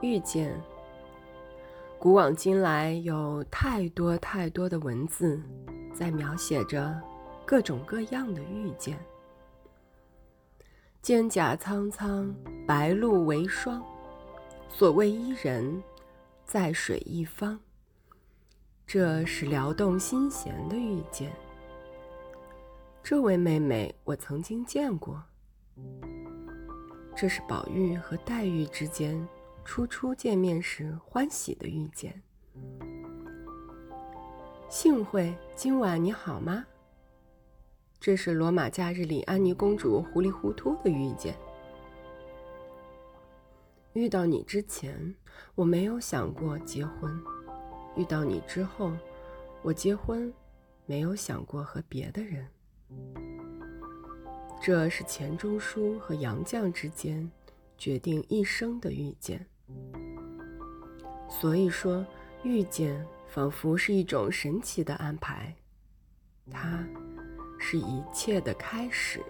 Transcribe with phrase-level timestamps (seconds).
[0.00, 0.54] 遇见。
[1.98, 5.40] 古往今来，有太多太多的文字，
[5.92, 6.98] 在描写着
[7.44, 8.98] 各种各样的遇见。
[11.02, 12.34] 蒹葭苍苍，
[12.66, 13.82] 白露为霜。
[14.68, 15.82] 所谓伊人，
[16.44, 17.58] 在水一方。
[18.86, 21.30] 这是撩动心弦的遇见。
[23.02, 25.22] 这位妹妹，我曾经见过。
[27.14, 29.26] 这是宝玉和黛玉之间
[29.70, 32.20] 初初见面时欢喜的遇见。
[34.68, 36.66] 幸会，今晚你好吗？
[38.00, 41.36] 这是罗马假日里安妮公主糊里糊涂的遇见。
[43.92, 45.14] 遇到你之前，
[45.54, 47.08] 我没有想过结婚；
[47.94, 48.90] 遇到你之后，
[49.62, 50.34] 我结婚，
[50.84, 52.44] 没有想过和别的人。
[54.60, 57.30] 这是钱钟书和杨绛之间
[57.78, 59.46] 决定一生的遇见。
[61.28, 62.04] 所以说，
[62.42, 65.54] 遇见仿佛是一种神奇的安排，
[66.50, 66.84] 它
[67.58, 69.22] 是一切的开始。